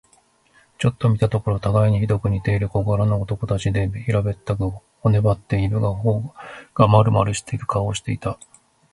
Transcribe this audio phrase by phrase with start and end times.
[0.79, 4.67] ちょっと見たところ、たがいにひどく似ている小柄な男たちで、平べったく、
[5.01, 6.33] 骨ばってはいるが、頬
[6.73, 8.39] がまるまるしている顔をしていた。